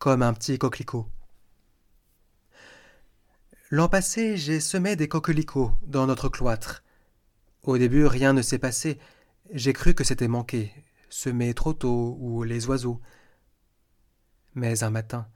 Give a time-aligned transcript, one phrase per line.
[0.00, 1.06] comme un petit coquelicot.
[3.70, 6.82] L'an passé, j'ai semé des coquelicots dans notre cloître.
[7.62, 8.98] Au début, rien ne s'est passé.
[9.52, 10.72] J'ai cru que c'était manqué,
[11.10, 12.98] semé trop tôt ou les oiseaux.
[14.54, 15.28] Mais un matin,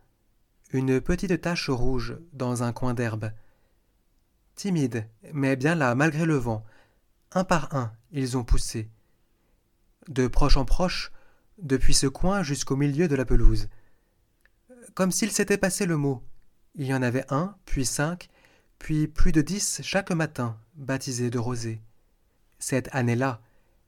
[0.72, 3.32] une petite tache rouge dans un coin d'herbe.
[4.54, 6.64] Timide, mais bien là, malgré le vent,
[7.32, 8.88] un par un, ils ont poussé.
[10.08, 11.12] De proche en proche,
[11.58, 13.68] depuis ce coin jusqu'au milieu de la pelouse.
[14.94, 16.22] Comme s'il s'était passé le mot.
[16.74, 18.28] Il y en avait un, puis cinq,
[18.78, 21.80] puis plus de dix chaque matin, baptisés de rosée.
[22.58, 23.40] Cette année-là,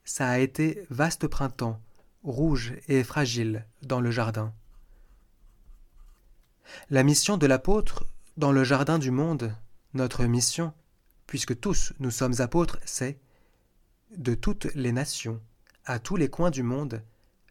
[0.04, 1.80] ça a été vaste printemps,
[2.22, 4.54] rouge et fragile, dans le jardin.
[6.90, 9.54] La mission de l'apôtre dans le jardin du monde,
[9.94, 10.72] notre mission,
[11.26, 13.18] puisque tous nous sommes apôtres, c'est
[14.16, 15.40] de toutes les nations,
[15.84, 17.02] à tous les coins du monde,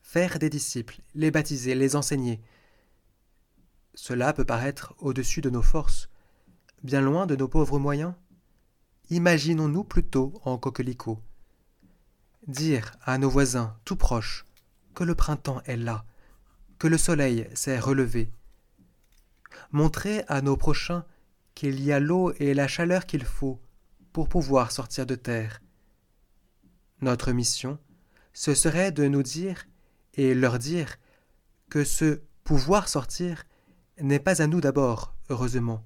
[0.01, 2.41] faire des disciples, les baptiser, les enseigner.
[3.95, 6.09] Cela peut paraître au-dessus de nos forces,
[6.84, 8.13] bien loin de nos pauvres moyens.
[9.10, 11.20] Imaginons-nous plutôt en coquelicot.
[12.48, 14.46] Dire à nos voisins tout proches
[14.93, 16.05] que le printemps est là,
[16.77, 18.32] que le soleil s'est relevé,
[19.71, 21.05] montrer à nos prochains
[21.54, 23.62] qu'il y a l'eau et la chaleur qu'il faut
[24.12, 25.62] pour pouvoir sortir de terre.
[27.02, 27.80] Notre mission,
[28.34, 29.68] ce serait de nous dire
[30.15, 30.98] et leur dire
[31.70, 33.46] que ce pouvoir sortir
[34.01, 35.84] n'est pas à nous d'abord, heureusement,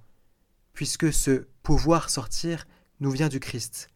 [0.73, 2.67] puisque ce pouvoir sortir
[2.99, 3.89] nous vient du Christ,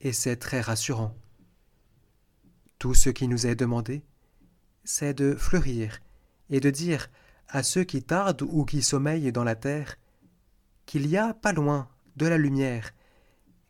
[0.00, 1.16] et c'est très rassurant.
[2.78, 4.04] Tout ce qui nous est demandé,
[4.84, 6.00] c'est de fleurir
[6.50, 7.08] et de dire
[7.48, 9.96] à ceux qui tardent ou qui sommeillent dans la terre,
[10.86, 12.92] qu'il y a pas loin de la lumière,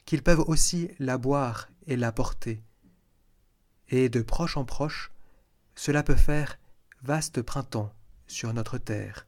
[0.05, 2.62] qu'ils peuvent aussi la boire et la porter.
[3.89, 5.12] Et de proche en proche,
[5.75, 6.58] cela peut faire
[7.03, 7.92] vaste printemps
[8.27, 9.27] sur notre terre.